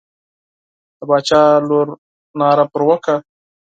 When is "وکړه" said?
2.89-3.15